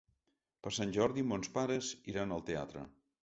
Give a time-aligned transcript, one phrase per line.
[0.67, 2.87] Per Sant Jordi mons pares iran al teatre.